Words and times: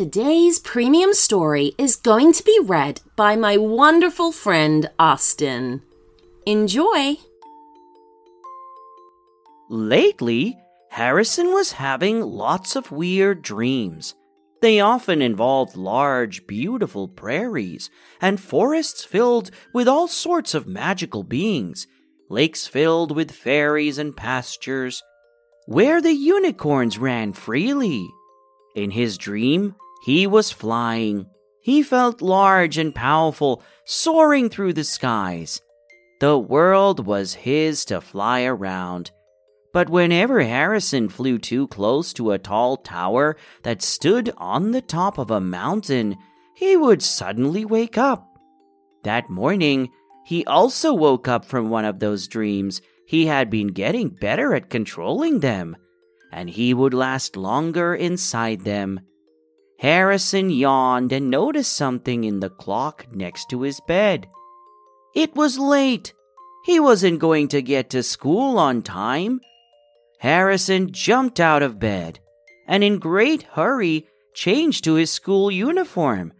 Today's 0.00 0.58
premium 0.58 1.12
story 1.12 1.74
is 1.76 1.94
going 1.94 2.32
to 2.32 2.42
be 2.42 2.58
read 2.62 3.02
by 3.16 3.36
my 3.36 3.58
wonderful 3.58 4.32
friend 4.32 4.88
Austin. 4.98 5.82
Enjoy! 6.46 7.18
Lately, 9.68 10.56
Harrison 10.88 11.52
was 11.52 11.72
having 11.72 12.22
lots 12.22 12.76
of 12.76 12.90
weird 12.90 13.42
dreams. 13.42 14.14
They 14.62 14.80
often 14.80 15.20
involved 15.20 15.76
large, 15.76 16.46
beautiful 16.46 17.06
prairies 17.06 17.90
and 18.22 18.40
forests 18.40 19.04
filled 19.04 19.50
with 19.74 19.86
all 19.86 20.08
sorts 20.08 20.54
of 20.54 20.66
magical 20.66 21.24
beings, 21.24 21.86
lakes 22.30 22.66
filled 22.66 23.14
with 23.14 23.30
fairies 23.30 23.98
and 23.98 24.16
pastures, 24.16 25.02
where 25.66 26.00
the 26.00 26.14
unicorns 26.14 26.96
ran 26.96 27.34
freely. 27.34 28.08
In 28.74 28.92
his 28.92 29.18
dream, 29.18 29.74
he 30.02 30.26
was 30.26 30.50
flying. 30.50 31.26
He 31.62 31.82
felt 31.82 32.22
large 32.22 32.78
and 32.78 32.94
powerful, 32.94 33.62
soaring 33.84 34.48
through 34.48 34.72
the 34.72 34.84
skies. 34.84 35.60
The 36.20 36.38
world 36.38 37.06
was 37.06 37.34
his 37.34 37.84
to 37.86 38.00
fly 38.00 38.42
around. 38.42 39.10
But 39.72 39.88
whenever 39.88 40.40
Harrison 40.40 41.08
flew 41.08 41.38
too 41.38 41.68
close 41.68 42.12
to 42.14 42.32
a 42.32 42.38
tall 42.38 42.76
tower 42.76 43.36
that 43.62 43.82
stood 43.82 44.32
on 44.36 44.72
the 44.72 44.82
top 44.82 45.16
of 45.16 45.30
a 45.30 45.40
mountain, 45.40 46.16
he 46.56 46.76
would 46.76 47.02
suddenly 47.02 47.64
wake 47.64 47.96
up. 47.96 48.26
That 49.04 49.30
morning, 49.30 49.88
he 50.26 50.44
also 50.44 50.92
woke 50.92 51.28
up 51.28 51.44
from 51.44 51.70
one 51.70 51.84
of 51.84 52.00
those 52.00 52.28
dreams. 52.28 52.82
He 53.06 53.26
had 53.26 53.48
been 53.48 53.68
getting 53.68 54.08
better 54.08 54.54
at 54.54 54.70
controlling 54.70 55.40
them, 55.40 55.76
and 56.32 56.50
he 56.50 56.74
would 56.74 56.94
last 56.94 57.36
longer 57.36 57.94
inside 57.94 58.60
them. 58.62 59.00
Harrison 59.80 60.50
yawned 60.50 61.10
and 61.10 61.30
noticed 61.30 61.74
something 61.74 62.24
in 62.24 62.40
the 62.40 62.50
clock 62.50 63.06
next 63.10 63.48
to 63.48 63.62
his 63.62 63.80
bed. 63.88 64.28
It 65.14 65.34
was 65.34 65.58
late. 65.58 66.12
He 66.66 66.78
wasn't 66.78 67.18
going 67.18 67.48
to 67.48 67.62
get 67.62 67.88
to 67.90 68.02
school 68.02 68.58
on 68.58 68.82
time. 68.82 69.40
Harrison 70.18 70.92
jumped 70.92 71.40
out 71.40 71.62
of 71.62 71.78
bed 71.78 72.20
and, 72.68 72.84
in 72.84 72.98
great 72.98 73.42
hurry, 73.54 74.06
changed 74.34 74.84
to 74.84 74.94
his 74.94 75.10
school 75.10 75.50
uniform, 75.50 76.34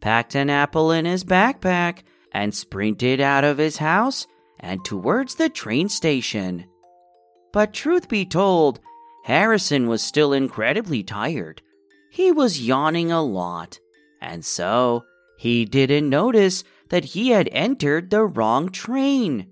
packed 0.00 0.34
an 0.34 0.48
apple 0.48 0.90
in 0.90 1.04
his 1.04 1.22
backpack, 1.22 1.98
and 2.32 2.54
sprinted 2.54 3.20
out 3.20 3.44
of 3.44 3.58
his 3.58 3.76
house 3.76 4.26
and 4.58 4.82
towards 4.86 5.34
the 5.34 5.50
train 5.50 5.90
station. 5.90 6.64
But 7.52 7.74
truth 7.74 8.08
be 8.08 8.24
told, 8.24 8.80
Harrison 9.24 9.86
was 9.86 10.02
still 10.02 10.32
incredibly 10.32 11.02
tired. 11.02 11.60
He 12.16 12.32
was 12.32 12.62
yawning 12.62 13.12
a 13.12 13.22
lot, 13.22 13.78
and 14.22 14.42
so 14.42 15.04
he 15.36 15.66
didn't 15.66 16.08
notice 16.08 16.64
that 16.88 17.04
he 17.04 17.28
had 17.28 17.46
entered 17.52 18.08
the 18.08 18.24
wrong 18.24 18.70
train. 18.70 19.50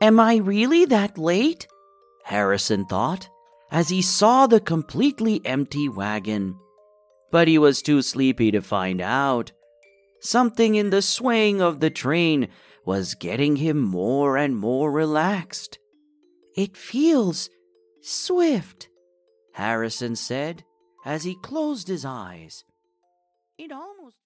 Am 0.00 0.18
I 0.18 0.38
really 0.38 0.86
that 0.86 1.16
late? 1.16 1.68
Harrison 2.24 2.84
thought, 2.84 3.28
as 3.70 3.90
he 3.90 4.02
saw 4.02 4.48
the 4.48 4.58
completely 4.58 5.40
empty 5.44 5.88
wagon. 5.88 6.58
But 7.30 7.46
he 7.46 7.58
was 7.58 7.80
too 7.80 8.02
sleepy 8.02 8.50
to 8.50 8.60
find 8.60 9.00
out. 9.00 9.52
Something 10.20 10.74
in 10.74 10.90
the 10.90 11.00
swaying 11.00 11.62
of 11.62 11.78
the 11.78 11.90
train 11.90 12.48
was 12.84 13.14
getting 13.14 13.54
him 13.54 13.78
more 13.78 14.36
and 14.36 14.56
more 14.56 14.90
relaxed. 14.90 15.78
It 16.56 16.76
feels 16.76 17.48
swift, 18.02 18.88
Harrison 19.52 20.16
said 20.16 20.64
as 21.04 21.24
he 21.24 21.34
closed 21.36 21.88
his 21.88 22.04
eyes. 22.04 22.64
It 23.58 23.72
almost. 23.72 24.16